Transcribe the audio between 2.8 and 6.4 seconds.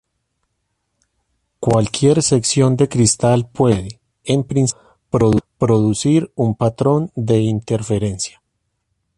cristal puede, en principio, producir